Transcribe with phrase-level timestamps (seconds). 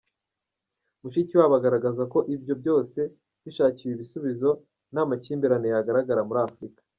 [1.01, 2.99] Mushikiwabo agaragaza ko ibyo byose
[3.43, 4.49] bishakiwe ibisubizo
[4.91, 6.81] nta makimbirane yagaragara muri Afurika.